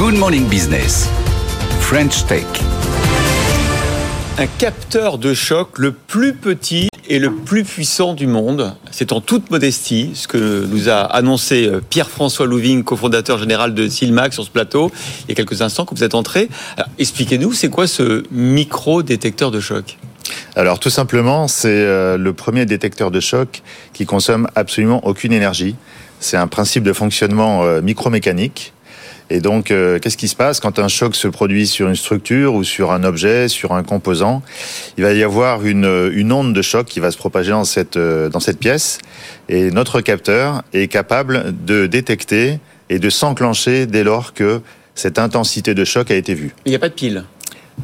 Good 0.00 0.16
Morning 0.16 0.48
Business. 0.48 1.10
French 1.78 2.24
Tech. 2.24 2.46
Un 4.38 4.46
capteur 4.46 5.18
de 5.18 5.34
choc 5.34 5.78
le 5.78 5.92
plus 5.92 6.32
petit 6.32 6.88
et 7.06 7.18
le 7.18 7.34
plus 7.34 7.64
puissant 7.64 8.14
du 8.14 8.26
monde. 8.26 8.74
C'est 8.90 9.12
en 9.12 9.20
toute 9.20 9.50
modestie 9.50 10.12
ce 10.14 10.26
que 10.26 10.64
nous 10.70 10.88
a 10.88 11.00
annoncé 11.00 11.66
euh, 11.66 11.82
Pierre-François 11.86 12.46
Louving, 12.46 12.82
cofondateur 12.82 13.36
général 13.36 13.74
de 13.74 13.88
Silmax 13.88 14.36
sur 14.36 14.44
ce 14.44 14.48
plateau, 14.48 14.90
il 15.24 15.28
y 15.28 15.32
a 15.32 15.34
quelques 15.34 15.60
instants 15.60 15.84
que 15.84 15.94
vous 15.94 16.02
êtes 16.02 16.14
entré. 16.14 16.48
Expliquez-nous, 16.98 17.52
c'est 17.52 17.68
quoi 17.68 17.86
ce 17.86 18.22
micro-détecteur 18.30 19.50
de 19.50 19.60
choc? 19.60 19.98
Alors 20.56 20.80
tout 20.80 20.88
simplement, 20.88 21.46
c'est 21.46 21.68
euh, 21.68 22.16
le 22.16 22.32
premier 22.32 22.64
détecteur 22.64 23.10
de 23.10 23.20
choc 23.20 23.60
qui 23.92 24.06
consomme 24.06 24.48
absolument 24.54 25.06
aucune 25.06 25.34
énergie. 25.34 25.76
C'est 26.20 26.38
un 26.38 26.46
principe 26.46 26.84
de 26.84 26.94
fonctionnement 26.94 27.64
euh, 27.64 27.82
micromécanique 27.82 28.72
et 29.30 29.40
donc, 29.40 29.70
euh, 29.70 30.00
qu'est-ce 30.00 30.16
qui 30.16 30.26
se 30.26 30.34
passe 30.34 30.58
quand 30.58 30.80
un 30.80 30.88
choc 30.88 31.14
se 31.14 31.28
produit 31.28 31.68
sur 31.68 31.88
une 31.88 31.94
structure 31.94 32.54
ou 32.54 32.64
sur 32.64 32.90
un 32.90 33.04
objet, 33.04 33.46
sur 33.46 33.72
un 33.72 33.84
composant? 33.84 34.42
Il 34.98 35.04
va 35.04 35.12
y 35.12 35.22
avoir 35.22 35.64
une, 35.64 36.10
une 36.12 36.32
onde 36.32 36.52
de 36.52 36.62
choc 36.62 36.86
qui 36.86 36.98
va 36.98 37.12
se 37.12 37.16
propager 37.16 37.52
dans 37.52 37.64
cette, 37.64 37.96
euh, 37.96 38.28
dans 38.28 38.40
cette 38.40 38.58
pièce. 38.58 38.98
Et 39.48 39.70
notre 39.70 40.00
capteur 40.00 40.62
est 40.72 40.88
capable 40.88 41.54
de 41.64 41.86
détecter 41.86 42.58
et 42.88 42.98
de 42.98 43.08
s'enclencher 43.08 43.86
dès 43.86 44.02
lors 44.02 44.34
que 44.34 44.60
cette 44.96 45.20
intensité 45.20 45.74
de 45.74 45.84
choc 45.84 46.10
a 46.10 46.16
été 46.16 46.34
vue. 46.34 46.52
Il 46.66 46.70
n'y 46.70 46.76
a 46.76 46.80
pas 46.80 46.88
de 46.88 46.94
pile 46.94 47.24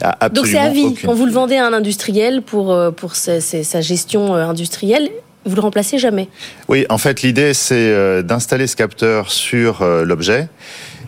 ah, 0.03 0.29
Donc 0.29 0.49
c'est 0.49 0.59
à 0.59 0.71
vie. 0.71 0.97
Quand 0.97 1.15
vous 1.15 1.27
le 1.27 1.33
vendez 1.33 1.57
à 1.57 1.67
un 1.67 1.73
industriel 1.73 2.43
pour, 2.43 2.73
euh, 2.73 2.91
pour 2.91 3.15
sa, 3.15 3.41
sa 3.41 3.81
gestion 3.81 4.35
industrielle, 4.35 5.11
vous 5.45 5.55
le 5.55 5.63
remplacez 5.63 5.99
jamais 5.99 6.29
Oui, 6.69 6.87
en 6.91 6.99
fait, 6.99 7.23
l'idée, 7.23 7.55
c'est 7.55 8.25
d'installer 8.25 8.67
ce 8.67 8.75
capteur 8.75 9.31
sur 9.31 9.85
l'objet 10.05 10.49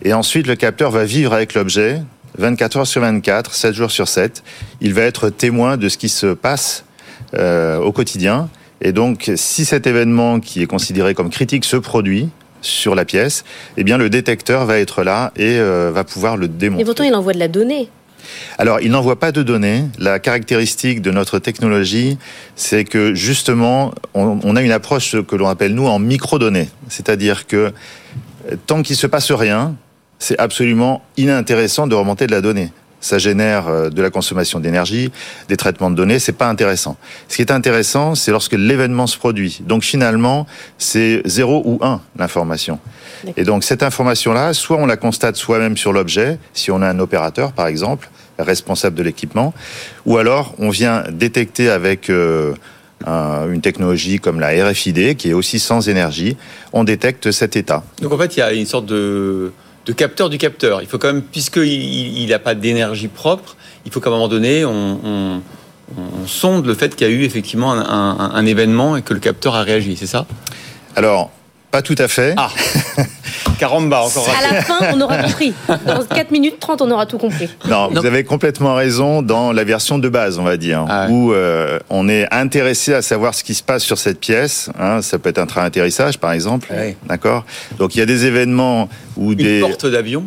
et 0.03 0.13
ensuite, 0.13 0.47
le 0.47 0.55
capteur 0.55 0.91
va 0.91 1.03
vivre 1.03 1.33
avec 1.33 1.53
l'objet 1.53 2.01
24 2.37 2.77
heures 2.77 2.87
sur 2.87 3.01
24, 3.01 3.53
7 3.53 3.73
jours 3.73 3.91
sur 3.91 4.07
7. 4.07 4.43
Il 4.81 4.93
va 4.93 5.01
être 5.01 5.29
témoin 5.29 5.77
de 5.77 5.89
ce 5.89 5.97
qui 5.97 6.09
se 6.09 6.27
passe 6.27 6.85
euh, 7.33 7.77
au 7.79 7.91
quotidien. 7.91 8.49
Et 8.81 8.93
donc, 8.93 9.31
si 9.35 9.65
cet 9.65 9.87
événement 9.87 10.39
qui 10.39 10.61
est 10.61 10.67
considéré 10.67 11.13
comme 11.13 11.29
critique 11.29 11.65
se 11.65 11.77
produit, 11.77 12.29
sur 12.61 12.93
la 12.93 13.05
pièce, 13.05 13.45
eh 13.77 13.85
bien 13.85 13.97
le 13.97 14.09
détecteur 14.09 14.65
va 14.65 14.79
être 14.79 15.03
là 15.03 15.31
et 15.37 15.57
euh, 15.59 15.91
va 15.93 16.03
pouvoir 16.03 16.35
le 16.35 16.49
démontrer. 16.49 16.81
Et 16.81 16.85
pourtant, 16.85 17.05
il 17.05 17.15
envoie 17.15 17.31
de 17.31 17.39
la 17.39 17.47
donnée. 17.47 17.89
Alors, 18.57 18.81
il 18.81 18.91
n'envoie 18.91 19.17
pas 19.17 19.31
de 19.31 19.43
données. 19.43 19.85
La 19.97 20.19
caractéristique 20.19 21.01
de 21.01 21.09
notre 21.09 21.39
technologie, 21.39 22.17
c'est 22.57 22.83
que 22.83 23.15
justement, 23.15 23.93
on, 24.13 24.39
on, 24.43 24.55
a 24.57 24.61
une 24.61 24.73
approche 24.73 25.15
que 25.21 25.35
l'on 25.37 25.47
appelle 25.47 25.73
nous 25.73 25.87
en 25.87 25.99
microdonnées. 25.99 26.67
C'est-à-dire 26.89 27.47
que 27.47 27.71
tant 28.65 28.81
qu'il 28.81 28.97
se 28.97 29.07
passe 29.07 29.31
rien, 29.31 29.75
c'est 30.19 30.37
absolument 30.37 31.01
inintéressant 31.17 31.87
de 31.87 31.95
remonter 31.95 32.27
de 32.27 32.31
la 32.31 32.41
donnée. 32.41 32.71
Ça 33.01 33.17
génère 33.17 33.69
euh, 33.69 33.89
de 33.89 34.01
la 34.01 34.09
consommation 34.09 34.59
d'énergie, 34.59 35.11
des 35.47 35.55
traitements 35.55 35.89
de 35.89 35.95
données, 35.95 36.19
c'est 36.19 36.33
pas 36.33 36.49
intéressant. 36.49 36.97
Ce 37.29 37.37
qui 37.37 37.41
est 37.41 37.51
intéressant, 37.51 38.13
c'est 38.13 38.31
lorsque 38.31 38.53
l'événement 38.53 39.07
se 39.07 39.17
produit. 39.17 39.61
Donc 39.65 39.83
finalement, 39.83 40.45
c'est 40.77 41.21
0 41.25 41.61
ou 41.65 41.79
1 41.81 42.01
l'information. 42.17 42.79
Et 43.37 43.43
donc 43.43 43.63
cette 43.63 43.83
information-là, 43.83 44.53
soit 44.53 44.77
on 44.77 44.85
la 44.85 44.97
constate 44.97 45.37
soi-même 45.37 45.77
sur 45.77 45.93
l'objet, 45.93 46.39
si 46.53 46.71
on 46.71 46.81
a 46.81 46.89
un 46.89 46.99
opérateur 46.99 47.53
par 47.53 47.67
exemple, 47.67 48.09
responsable 48.37 48.95
de 48.95 49.03
l'équipement, 49.03 49.53
ou 50.05 50.17
alors 50.17 50.53
on 50.59 50.69
vient 50.69 51.03
détecter 51.09 51.69
avec 51.69 52.09
euh, 52.09 52.53
une 53.07 53.61
technologie 53.61 54.19
comme 54.19 54.41
la 54.41 54.49
RFID, 54.49 55.15
qui 55.15 55.29
est 55.29 55.33
aussi 55.33 55.59
sans 55.59 55.87
énergie, 55.87 56.35
on 56.73 56.83
détecte 56.83 57.31
cet 57.31 57.55
état. 57.55 57.83
Donc 58.01 58.11
en 58.11 58.17
fait, 58.17 58.35
il 58.35 58.39
y 58.39 58.43
a 58.43 58.51
une 58.51 58.65
sorte 58.65 58.85
de 58.85 59.51
de 59.89 59.93
capteur 59.93 60.29
du 60.29 60.37
capteur. 60.37 60.83
Il 60.83 60.87
faut 60.87 60.99
quand 60.99 61.11
même, 61.11 61.23
puisqu'il 61.23 62.27
n'a 62.29 62.37
pas 62.37 62.53
d'énergie 62.53 63.07
propre, 63.07 63.57
il 63.87 63.91
faut 63.91 63.99
qu'à 63.99 64.09
un 64.09 64.13
moment 64.13 64.27
donné, 64.27 64.63
on, 64.63 65.41
sonde 66.27 66.67
le 66.67 66.75
fait 66.75 66.95
qu'il 66.95 67.07
y 67.07 67.09
a 67.09 67.13
eu 67.13 67.23
effectivement 67.23 67.71
un, 67.73 68.45
événement 68.45 68.97
et 68.97 69.01
que 69.01 69.15
le 69.15 69.19
capteur 69.19 69.55
a 69.55 69.63
réagi, 69.63 69.97
c'est 69.97 70.05
ça? 70.05 70.27
Alors, 70.95 71.31
pas 71.71 71.81
tout 71.81 71.95
à 71.97 72.07
fait. 72.07 72.35
Ah 72.37 72.51
Caramba, 73.59 74.01
encore 74.01 74.27
À 74.29 74.53
la 74.53 74.61
fin, 74.61 74.77
on 74.93 75.01
aura 75.01 75.17
compris. 75.17 75.53
Dans 75.85 76.03
4 76.05 76.31
minutes 76.31 76.59
30, 76.59 76.81
on 76.81 76.91
aura 76.91 77.05
tout 77.05 77.17
compris. 77.17 77.49
Non, 77.67 77.89
vous 77.91 78.05
avez 78.05 78.23
complètement 78.23 78.73
raison 78.73 79.21
dans 79.21 79.51
la 79.51 79.63
version 79.65 79.99
de 79.99 80.07
base, 80.07 80.39
on 80.39 80.43
va 80.43 80.55
dire, 80.57 80.85
ah 80.87 81.07
où 81.09 81.33
euh, 81.33 81.77
on 81.89 82.07
est 82.07 82.33
intéressé 82.33 82.93
à 82.93 83.01
savoir 83.01 83.33
ce 83.33 83.43
qui 83.43 83.53
se 83.53 83.63
passe 83.63 83.83
sur 83.83 83.97
cette 83.97 84.19
pièce. 84.19 84.69
Hein, 84.79 85.01
ça 85.01 85.19
peut 85.19 85.29
être 85.29 85.39
un 85.39 85.45
train 85.45 85.63
d'atterrissage, 85.63 86.17
par 86.17 86.31
exemple. 86.31 86.71
D'accord 87.05 87.45
Donc 87.77 87.95
il 87.95 87.99
y 87.99 88.01
a 88.01 88.05
des 88.05 88.25
événements 88.25 88.87
où 89.17 89.35
des... 89.35 89.59
portes 89.59 89.85
d'avion 89.85 90.25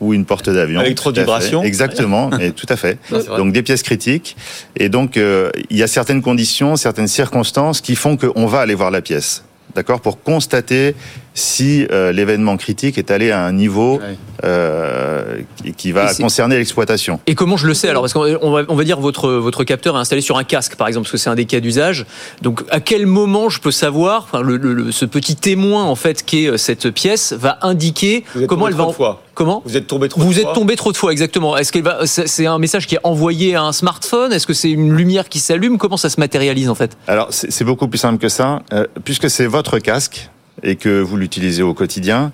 ou 0.00 0.12
une 0.12 0.24
porte 0.24 0.50
d'avion. 0.50 0.80
Électro-vibration. 0.80 1.62
Exactement, 1.62 2.30
et 2.38 2.50
tout 2.50 2.66
à 2.68 2.76
fait. 2.76 2.98
donc 3.36 3.52
des 3.52 3.62
pièces 3.62 3.84
critiques. 3.84 4.36
Et 4.76 4.88
donc 4.88 5.16
euh, 5.16 5.50
il 5.70 5.76
y 5.76 5.82
a 5.82 5.86
certaines 5.86 6.22
conditions, 6.22 6.74
certaines 6.74 7.08
circonstances 7.08 7.80
qui 7.80 7.94
font 7.94 8.16
qu'on 8.16 8.46
va 8.46 8.60
aller 8.60 8.74
voir 8.74 8.90
la 8.90 9.00
pièce 9.00 9.44
d'accord, 9.74 10.00
pour 10.00 10.22
constater 10.22 10.94
si 11.34 11.86
euh, 11.90 12.12
l'événement 12.12 12.56
critique 12.56 12.98
est 12.98 13.10
allé 13.10 13.30
à 13.30 13.44
un 13.44 13.52
niveau 13.52 14.00
euh, 14.44 15.40
qui 15.76 15.92
va 15.92 16.12
concerner 16.14 16.56
l'exploitation. 16.56 17.20
Et 17.26 17.34
comment 17.34 17.56
je 17.56 17.66
le 17.66 17.74
sais 17.74 17.88
alors 17.88 18.02
Parce 18.02 18.12
qu'on 18.12 18.50
va, 18.50 18.62
on 18.68 18.74
va 18.74 18.84
dire 18.84 19.00
votre 19.00 19.30
votre 19.30 19.64
capteur 19.64 19.96
est 19.96 20.00
installé 20.00 20.20
sur 20.20 20.36
un 20.36 20.44
casque, 20.44 20.76
par 20.76 20.88
exemple, 20.88 21.04
parce 21.04 21.12
que 21.12 21.18
c'est 21.18 21.30
un 21.30 21.34
des 21.34 21.46
cas 21.46 21.60
d'usage. 21.60 22.06
Donc, 22.42 22.62
à 22.70 22.80
quel 22.80 23.06
moment 23.06 23.48
je 23.48 23.60
peux 23.60 23.70
savoir, 23.70 24.24
enfin, 24.24 24.42
le, 24.42 24.92
ce 24.92 25.04
petit 25.04 25.36
témoin 25.36 25.84
en 25.84 25.94
fait 25.94 26.24
qui 26.24 26.44
est 26.44 26.48
euh, 26.48 26.56
cette 26.56 26.90
pièce 26.90 27.32
va 27.32 27.58
indiquer 27.62 28.24
comment 28.48 28.68
elle 28.68 28.74
va. 28.74 28.88
Fois. 28.88 29.22
Comment 29.34 29.62
Vous 29.64 29.76
êtes 29.76 29.88
tombé 29.88 30.08
trop 30.08 30.20
Vous 30.20 30.34
de 30.34 30.38
êtes 30.38 30.52
tombé 30.52 30.76
trop 30.76 30.92
de 30.92 30.96
fois, 30.96 31.10
exactement. 31.10 31.56
Est-ce 31.56 31.72
qu'elle 31.72 31.82
va 31.82 32.06
C'est 32.06 32.46
un 32.46 32.58
message 32.58 32.86
qui 32.86 32.94
est 32.94 33.00
envoyé 33.02 33.56
à 33.56 33.64
un 33.64 33.72
smartphone? 33.72 34.32
Est-ce 34.32 34.46
que 34.46 34.54
c'est 34.54 34.70
une 34.70 34.92
lumière 34.92 35.28
qui 35.28 35.40
s'allume? 35.40 35.78
Comment 35.78 35.96
ça 35.96 36.08
se 36.08 36.20
matérialise 36.20 36.68
en 36.68 36.76
fait? 36.76 36.96
Alors, 37.08 37.28
c'est 37.30 37.64
beaucoup 37.64 37.88
plus 37.88 37.98
simple 37.98 38.18
que 38.18 38.28
ça, 38.28 38.62
puisque 39.04 39.28
c'est 39.28 39.46
votre 39.46 39.78
casque 39.78 40.30
et 40.62 40.76
que 40.76 41.00
vous 41.00 41.16
l'utilisez 41.16 41.62
au 41.62 41.74
quotidien, 41.74 42.32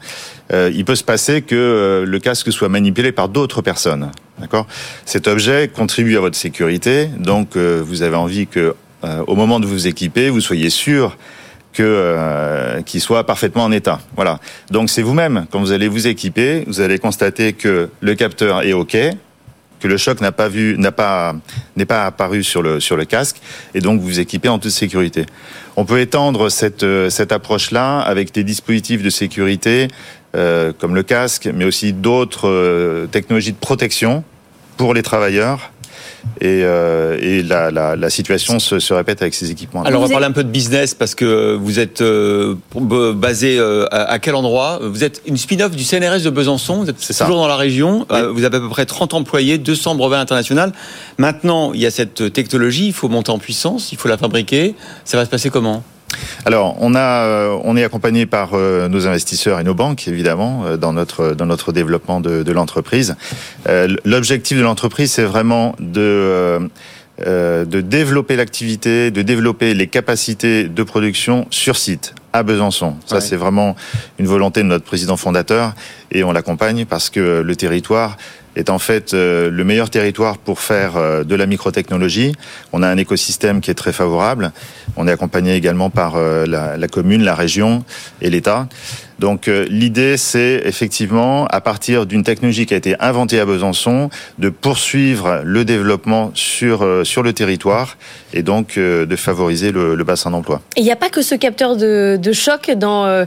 euh, 0.52 0.70
il 0.74 0.84
peut 0.84 0.94
se 0.94 1.04
passer 1.04 1.42
que 1.42 1.54
euh, 1.54 2.04
le 2.04 2.18
casque 2.18 2.52
soit 2.52 2.68
manipulé 2.68 3.12
par 3.12 3.28
d'autres 3.28 3.62
personnes. 3.62 4.10
D'accord? 4.38 4.66
Cet 5.04 5.28
objet 5.28 5.68
contribue 5.68 6.16
à 6.16 6.20
votre 6.20 6.36
sécurité, 6.36 7.08
donc 7.18 7.56
euh, 7.56 7.82
vous 7.84 8.02
avez 8.02 8.16
envie 8.16 8.46
que, 8.46 8.74
au 9.26 9.34
moment 9.34 9.60
de 9.60 9.66
vous 9.66 9.86
équiper, 9.86 10.28
vous 10.28 10.42
soyez 10.42 10.68
sûr 10.68 11.16
que 11.72 12.82
qu'il 12.84 13.00
soit 13.00 13.24
parfaitement 13.24 13.64
en 13.64 13.72
état. 13.72 14.00
Voilà. 14.14 14.40
Donc 14.70 14.90
c'est 14.90 15.00
vous-même 15.00 15.46
quand 15.50 15.60
vous 15.60 15.72
allez 15.72 15.88
vous 15.88 16.06
équiper, 16.06 16.64
vous 16.66 16.80
allez 16.80 16.98
constater 16.98 17.54
que 17.54 17.88
le 18.00 18.14
capteur 18.14 18.62
est 18.62 18.74
OK, 18.74 18.98
que 19.80 19.88
le 19.88 19.96
choc 19.96 20.20
n'a 20.20 20.32
pas 20.32 20.48
vu, 20.48 20.76
n'a 20.78 20.92
pas, 20.92 21.34
n'est 21.76 21.86
pas 21.86 22.06
apparu 22.06 22.44
sur 22.44 22.62
le, 22.62 22.80
sur 22.80 22.96
le 22.96 23.04
casque, 23.04 23.40
et 23.74 23.80
donc 23.80 24.00
vous 24.00 24.20
équipez 24.20 24.48
en 24.48 24.58
toute 24.58 24.70
sécurité. 24.70 25.26
On 25.76 25.84
peut 25.84 26.00
étendre 26.00 26.50
cette, 26.50 26.82
euh, 26.82 27.10
cette 27.10 27.32
approche-là 27.32 28.00
avec 28.00 28.32
des 28.32 28.44
dispositifs 28.44 29.02
de 29.02 29.10
sécurité, 29.10 29.88
euh, 30.36 30.72
comme 30.78 30.94
le 30.94 31.02
casque, 31.02 31.48
mais 31.52 31.64
aussi 31.64 31.92
d'autres 31.92 32.48
euh, 32.48 33.06
technologies 33.06 33.52
de 33.52 33.58
protection 33.58 34.22
pour 34.76 34.94
les 34.94 35.02
travailleurs 35.02 35.69
et, 36.40 36.62
euh, 36.64 37.18
et 37.20 37.42
la, 37.42 37.70
la, 37.70 37.96
la, 37.96 38.10
situation 38.10 38.58
se, 38.58 38.78
se, 38.78 38.94
répète 38.94 39.22
avec 39.22 39.34
ces 39.34 39.50
équipements. 39.50 39.82
Alors 39.82 40.02
on 40.02 40.06
va 40.06 40.10
parler 40.10 40.26
un 40.26 40.32
peu 40.32 40.44
de 40.44 40.48
business 40.48 40.94
parce 40.94 41.14
que 41.14 41.54
vous 41.54 41.78
êtes 41.78 42.00
euh, 42.00 42.54
basé 43.14 43.58
euh, 43.58 43.86
à, 43.90 44.18
quel 44.18 44.34
endroit? 44.34 44.80
Vous 44.82 45.04
êtes 45.04 45.22
une 45.26 45.36
spin-off 45.36 45.72
du 45.72 45.84
CNRS 45.84 46.22
de 46.22 46.30
Besançon, 46.30 46.82
vous 46.82 46.90
êtes 46.90 46.98
toujours 46.98 47.36
dans 47.36 47.48
la 47.48 47.56
région, 47.56 48.06
vous 48.08 48.44
avez 48.44 48.56
à 48.56 48.60
peu 48.60 48.68
près 48.68 48.86
30 48.86 49.14
employés, 49.14 49.58
200 49.58 49.94
brevets 49.94 50.18
internationaux. 50.18 50.72
Maintenant, 51.18 51.72
il 51.72 51.80
y 51.80 51.86
a 51.86 51.90
cette 51.90 52.32
technologie, 52.32 52.88
il 52.88 52.92
faut 52.92 53.08
monter 53.08 53.30
en 53.30 53.38
puissance, 53.38 53.92
il 53.92 53.98
faut 53.98 54.08
la 54.08 54.18
fabriquer. 54.18 54.74
Ça 55.04 55.16
va 55.16 55.24
se 55.24 55.30
passer 55.30 55.50
comment? 55.50 55.82
Alors, 56.44 56.76
on 56.80 56.94
a, 56.94 56.98
euh, 56.98 57.58
on 57.64 57.76
est 57.76 57.84
accompagné 57.84 58.26
par 58.26 58.50
euh, 58.54 58.88
nos 58.88 59.06
investisseurs 59.06 59.60
et 59.60 59.64
nos 59.64 59.74
banques, 59.74 60.08
évidemment, 60.08 60.64
euh, 60.64 60.76
dans 60.76 60.92
notre 60.92 61.32
dans 61.34 61.46
notre 61.46 61.72
développement 61.72 62.20
de, 62.20 62.42
de 62.42 62.52
l'entreprise. 62.52 63.16
L'objectif 64.04 64.58
de 64.58 64.62
l'entreprise, 64.62 65.12
c'est 65.12 65.24
vraiment 65.24 65.74
de 65.78 66.70
de 67.26 67.82
développer 67.82 68.34
l'activité, 68.34 69.10
de 69.10 69.20
développer 69.20 69.74
les 69.74 69.88
capacités 69.88 70.64
de 70.64 70.82
production 70.82 71.46
sur 71.50 71.76
site 71.76 72.14
à 72.32 72.42
Besançon. 72.42 72.94
Ça, 73.04 73.20
c'est 73.20 73.36
vraiment 73.36 73.76
une 74.18 74.26
volonté 74.26 74.62
de 74.62 74.68
notre 74.68 74.86
président 74.86 75.18
fondateur 75.18 75.74
et 76.12 76.24
on 76.24 76.32
l'accompagne 76.32 76.86
parce 76.86 77.10
que 77.10 77.42
le 77.42 77.56
territoire 77.56 78.16
est 78.56 78.70
en 78.70 78.78
fait 78.78 79.14
euh, 79.14 79.50
le 79.50 79.64
meilleur 79.64 79.90
territoire 79.90 80.38
pour 80.38 80.60
faire 80.60 80.96
euh, 80.96 81.24
de 81.24 81.34
la 81.34 81.46
microtechnologie. 81.46 82.34
On 82.72 82.82
a 82.82 82.88
un 82.88 82.96
écosystème 82.96 83.60
qui 83.60 83.70
est 83.70 83.74
très 83.74 83.92
favorable. 83.92 84.52
On 84.96 85.06
est 85.06 85.12
accompagné 85.12 85.54
également 85.54 85.90
par 85.90 86.16
euh, 86.16 86.46
la, 86.46 86.88
commune, 86.88 87.22
la 87.22 87.34
région 87.34 87.84
et 88.20 88.30
l'État. 88.30 88.68
Donc 89.18 89.48
l'idée, 89.48 90.16
c'est 90.16 90.62
effectivement, 90.64 91.46
à 91.48 91.60
partir 91.60 92.06
d'une 92.06 92.22
technologie 92.22 92.64
qui 92.64 92.72
a 92.72 92.78
été 92.78 92.96
inventée 93.00 93.38
à 93.38 93.44
Besançon, 93.44 94.08
de 94.38 94.48
poursuivre 94.48 95.42
le 95.44 95.66
développement 95.66 96.30
sur, 96.32 97.02
sur 97.04 97.22
le 97.22 97.34
territoire 97.34 97.98
et 98.32 98.42
donc 98.42 98.78
de 98.78 99.16
favoriser 99.16 99.72
le, 99.72 99.94
le 99.94 100.04
bassin 100.04 100.30
d'emploi. 100.30 100.62
Il 100.78 100.84
n'y 100.84 100.90
a 100.90 100.96
pas 100.96 101.10
que 101.10 101.20
ce 101.20 101.34
capteur 101.34 101.76
de, 101.76 102.16
de 102.16 102.32
choc 102.32 102.70
dans, 102.74 103.26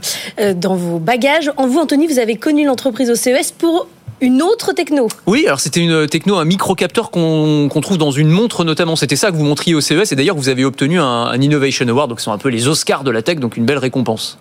dans 0.56 0.74
vos 0.74 0.98
bagages. 0.98 1.52
En 1.56 1.68
vous, 1.68 1.78
Anthony, 1.78 2.08
vous 2.08 2.18
avez 2.18 2.34
connu 2.34 2.64
l'entreprise 2.64 3.08
au 3.08 3.14
CES 3.14 3.52
pour 3.52 3.86
Une 4.20 4.42
autre 4.42 4.72
techno 4.72 5.08
Oui, 5.26 5.44
alors 5.46 5.60
c'était 5.60 5.80
une 5.80 6.06
techno, 6.06 6.36
un 6.36 6.44
microcapteur 6.44 7.10
qu'on 7.10 7.68
trouve 7.82 7.98
dans 7.98 8.10
une 8.10 8.28
montre 8.28 8.64
notamment. 8.64 8.96
C'était 8.96 9.16
ça 9.16 9.30
que 9.30 9.36
vous 9.36 9.44
montriez 9.44 9.74
au 9.74 9.80
CES 9.80 10.12
et 10.12 10.16
d'ailleurs 10.16 10.36
vous 10.36 10.48
avez 10.48 10.64
obtenu 10.64 11.00
un, 11.00 11.34
Innovation 11.40 11.86
Award, 11.88 12.08
donc 12.08 12.20
ce 12.20 12.24
sont 12.24 12.32
un 12.32 12.38
peu 12.38 12.48
les 12.48 12.68
Oscars 12.68 13.04
de 13.04 13.10
la 13.10 13.20
tech, 13.20 13.38
donc 13.38 13.56
une 13.56 13.66
belle 13.66 13.78
récompense. 13.78 14.38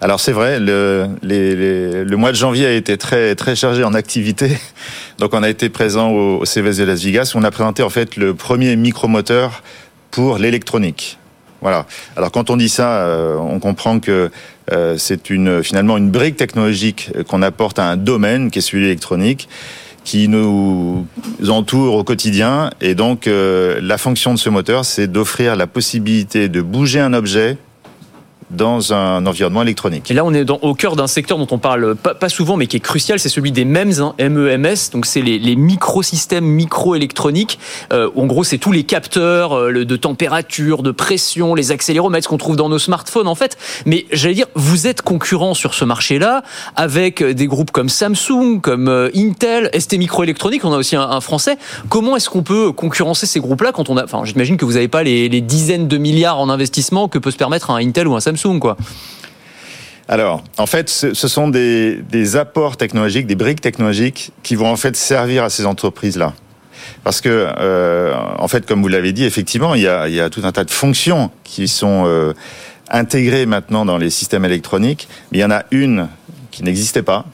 Alors 0.00 0.20
c'est 0.20 0.32
vrai, 0.32 0.60
le, 0.60 1.08
le, 1.22 2.16
mois 2.16 2.30
de 2.30 2.36
janvier 2.36 2.66
a 2.66 2.72
été 2.72 2.98
très 2.98 3.34
très 3.34 3.56
chargé 3.56 3.82
en 3.82 3.94
activité. 3.94 4.58
Donc 5.18 5.32
on 5.32 5.42
a 5.42 5.48
été 5.48 5.70
présent 5.70 6.10
au, 6.10 6.40
au 6.40 6.44
CES 6.44 6.76
de 6.76 6.84
Las 6.84 7.02
Vegas 7.02 7.32
où 7.34 7.38
on 7.38 7.42
a 7.42 7.50
présenté 7.50 7.82
en 7.82 7.88
fait 7.88 8.16
le 8.16 8.34
premier 8.34 8.76
micromoteur 8.76 9.62
pour 10.10 10.36
l'électronique. 10.36 11.18
Voilà. 11.62 11.86
Alors 12.16 12.30
quand 12.30 12.50
on 12.50 12.56
dit 12.56 12.68
ça, 12.68 12.98
euh, 12.98 13.36
on 13.36 13.58
comprend 13.58 13.98
que 13.98 14.30
euh, 14.72 14.96
c'est 14.98 15.30
une 15.30 15.62
finalement 15.62 15.96
une 15.96 16.10
brique 16.10 16.36
technologique 16.36 17.10
qu'on 17.28 17.42
apporte 17.42 17.78
à 17.78 17.88
un 17.88 17.96
domaine 17.96 18.50
qui 18.50 18.58
est 18.58 18.62
celui 18.62 18.86
électronique 18.86 19.48
qui 20.06 20.28
nous 20.28 21.04
entoure 21.48 21.96
au 21.96 22.04
quotidien. 22.04 22.70
Et 22.80 22.94
donc, 22.94 23.26
euh, 23.26 23.80
la 23.82 23.98
fonction 23.98 24.32
de 24.32 24.38
ce 24.38 24.48
moteur, 24.48 24.84
c'est 24.84 25.08
d'offrir 25.08 25.56
la 25.56 25.66
possibilité 25.66 26.48
de 26.48 26.62
bouger 26.62 27.00
un 27.00 27.12
objet 27.12 27.58
dans 28.50 28.92
un 28.92 29.26
environnement 29.26 29.62
électronique. 29.62 30.10
Et 30.10 30.14
là, 30.14 30.24
on 30.24 30.32
est 30.32 30.48
au 30.50 30.74
cœur 30.74 30.96
d'un 30.96 31.06
secteur 31.06 31.38
dont 31.38 31.48
on 31.50 31.58
parle 31.58 31.96
pas, 31.96 32.28
souvent, 32.28 32.56
mais 32.56 32.66
qui 32.66 32.76
est 32.76 32.80
crucial, 32.80 33.18
c'est 33.18 33.28
celui 33.28 33.52
des 33.52 33.64
MEMS, 33.64 34.00
hein, 34.00 34.14
MEMS. 34.18 34.90
Donc, 34.92 35.06
c'est 35.06 35.20
les, 35.22 35.56
microsystèmes 35.56 36.44
microélectroniques. 36.44 37.58
Euh, 37.92 38.10
en 38.14 38.26
gros, 38.26 38.44
c'est 38.44 38.58
tous 38.58 38.72
les 38.72 38.84
capteurs 38.84 39.56
euh, 39.56 39.84
de 39.84 39.96
température, 39.96 40.82
de 40.82 40.90
pression, 40.90 41.54
les 41.54 41.72
accéléromètres 41.72 42.28
qu'on 42.28 42.36
trouve 42.36 42.56
dans 42.56 42.68
nos 42.68 42.78
smartphones, 42.78 43.26
en 43.26 43.34
fait. 43.34 43.56
Mais 43.84 44.06
j'allais 44.12 44.34
dire, 44.34 44.46
vous 44.54 44.86
êtes 44.86 45.02
concurrent 45.02 45.54
sur 45.54 45.74
ce 45.74 45.84
marché-là 45.84 46.42
avec 46.76 47.22
des 47.22 47.46
groupes 47.46 47.70
comme 47.70 47.88
Samsung, 47.88 48.60
comme 48.60 48.88
euh, 48.88 49.10
Intel, 49.14 49.70
ST 49.76 49.98
Microélectronique. 49.98 50.64
On 50.64 50.72
a 50.72 50.76
aussi 50.76 50.94
un, 50.96 51.20
français. 51.20 51.56
Comment 51.88 52.16
est-ce 52.16 52.28
qu'on 52.28 52.42
peut 52.42 52.72
concurrencer 52.72 53.26
ces 53.26 53.40
groupes-là 53.40 53.72
quand 53.72 53.88
on 53.88 53.96
a, 53.96 54.04
enfin, 54.04 54.22
j'imagine 54.24 54.56
que 54.56 54.64
vous 54.64 54.74
n'avez 54.74 54.88
pas 54.88 55.02
les, 55.02 55.28
les 55.28 55.40
dizaines 55.40 55.88
de 55.88 55.98
milliards 55.98 56.38
en 56.38 56.48
investissement 56.48 57.08
que 57.08 57.18
peut 57.18 57.30
se 57.30 57.36
permettre 57.36 57.70
un 57.70 57.76
Intel 57.76 58.06
ou 58.06 58.14
un 58.14 58.20
Samsung 58.20 58.35
Alors, 60.08 60.44
en 60.56 60.66
fait, 60.66 60.88
ce, 60.88 61.14
sont 61.14 61.48
des, 61.48 62.36
apports 62.36 62.76
technologiques, 62.76 63.26
des 63.26 63.34
briques 63.34 63.60
technologiques 63.60 64.30
qui 64.42 64.54
vont 64.54 64.70
en 64.70 64.76
fait 64.76 64.96
servir 64.96 65.42
à 65.42 65.50
ces 65.50 65.66
entreprises-là. 65.66 66.32
Parce 67.02 67.20
que, 67.20 67.48
euh, 67.58 68.14
en 68.38 68.46
fait, 68.46 68.66
comme 68.66 68.82
vous 68.82 68.88
l'avez 68.88 69.12
dit, 69.12 69.24
effectivement, 69.24 69.74
il 69.74 69.82
y, 69.82 69.88
a, 69.88 70.30
tout 70.30 70.42
un 70.44 70.52
tas 70.52 70.64
de 70.64 70.70
fonctions 70.70 71.30
qui 71.42 71.66
sont 71.66 72.04
euh, 72.06 72.34
intégrées 72.88 73.46
maintenant 73.46 73.84
dans 73.84 73.98
les 73.98 74.10
systèmes 74.10 74.44
électroniques, 74.44 75.08
mais 75.32 75.38
il 75.38 75.40
y 75.40 75.44
en 75.44 75.50
a 75.50 75.64
une 75.72 76.08
qui 76.52 76.62
n'existait 76.62 77.02
pas, 77.02 77.24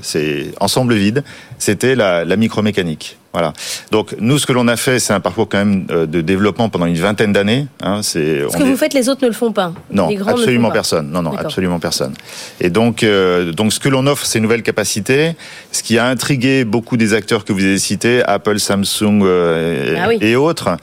c'est 0.00 0.52
ensemble 0.60 0.94
vide, 0.94 1.24
c'était 1.58 1.94
la 1.94 2.36
micromécanique. 2.36 3.18
Voilà. 3.34 3.52
Donc 3.90 4.14
nous, 4.20 4.38
ce 4.38 4.46
que 4.46 4.52
l'on 4.52 4.68
a 4.68 4.76
fait, 4.76 5.00
c'est 5.00 5.12
un 5.12 5.18
parcours 5.18 5.48
quand 5.48 5.58
même 5.58 5.86
euh, 5.90 6.06
de 6.06 6.20
développement 6.20 6.68
pendant 6.68 6.86
une 6.86 6.94
vingtaine 6.94 7.32
d'années. 7.32 7.66
Hein, 7.82 8.00
c'est 8.02 8.48
ce 8.48 8.56
que 8.56 8.62
vous 8.62 8.76
faites, 8.76 8.94
les 8.94 9.08
autres 9.08 9.22
ne 9.24 9.26
le 9.26 9.34
font 9.34 9.50
pas. 9.50 9.72
Non, 9.90 10.08
absolument 10.24 10.70
personne. 10.70 11.10
Non, 11.10 11.20
non, 11.20 11.36
absolument 11.36 11.80
personne. 11.80 12.14
Et 12.60 12.70
donc, 12.70 13.02
euh, 13.02 13.50
donc 13.50 13.72
ce 13.72 13.80
que 13.80 13.88
l'on 13.88 14.06
offre, 14.06 14.24
c'est 14.24 14.38
une 14.38 14.44
nouvelle 14.44 14.62
capacité. 14.62 15.32
Ce 15.72 15.82
qui 15.82 15.98
a 15.98 16.06
intrigué 16.06 16.64
beaucoup 16.64 16.96
des 16.96 17.12
acteurs 17.12 17.44
que 17.44 17.52
vous 17.52 17.64
avez 17.64 17.78
cités, 17.78 18.22
Apple, 18.24 18.60
Samsung 18.60 19.22
euh, 19.24 19.96
ah 19.98 20.12
et 20.20 20.36
autres. 20.36 20.76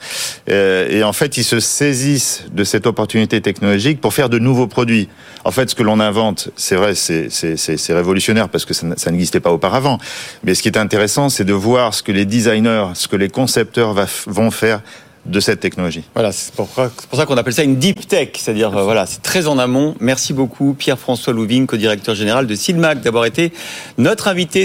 et 0.46 1.02
en 1.02 1.14
fait, 1.14 1.38
ils 1.38 1.44
se 1.44 1.58
saisissent 1.58 2.44
de 2.52 2.64
cette 2.64 2.86
opportunité 2.86 3.40
technologique 3.40 3.98
pour 3.98 4.12
faire 4.12 4.28
de 4.28 4.38
nouveaux 4.38 4.66
produits. 4.66 5.08
En 5.44 5.52
fait, 5.52 5.70
ce 5.70 5.74
que 5.74 5.82
l'on 5.82 6.00
invente, 6.00 6.50
c'est 6.56 6.76
vrai, 6.76 6.94
c'est 6.94 7.94
révolutionnaire 7.94 8.50
parce 8.50 8.66
que 8.66 8.74
ça, 8.74 8.86
ça 8.98 9.10
n'existait 9.10 9.40
pas 9.40 9.52
auparavant. 9.52 9.96
Mais 10.44 10.54
ce 10.62 10.70
qui 10.70 10.78
est 10.78 10.80
intéressant, 10.80 11.28
c'est 11.28 11.42
de 11.42 11.52
voir 11.52 11.92
ce 11.92 12.04
que 12.04 12.12
les 12.12 12.24
designers, 12.24 12.90
ce 12.94 13.08
que 13.08 13.16
les 13.16 13.28
concepteurs 13.28 13.96
vont 14.28 14.52
faire 14.52 14.80
de 15.26 15.40
cette 15.40 15.58
technologie. 15.58 16.04
Voilà, 16.14 16.30
c'est 16.30 16.54
pour, 16.54 16.68
ça 16.72 17.26
qu'on 17.26 17.36
appelle 17.36 17.52
ça 17.52 17.64
une 17.64 17.76
deep 17.76 18.06
tech, 18.06 18.28
c'est-à-dire 18.34 18.76
euh, 18.76 18.84
voilà, 18.84 19.06
c'est 19.06 19.22
très 19.22 19.48
en 19.48 19.58
amont. 19.58 19.96
Merci 19.98 20.32
beaucoup 20.32 20.74
Pierre-François 20.74 21.32
Louvin, 21.32 21.66
co-directeur 21.66 22.14
général 22.14 22.46
de 22.46 22.54
Silmac, 22.54 23.00
d'avoir 23.00 23.24
été 23.24 23.52
notre 23.98 24.28
invité 24.28 24.60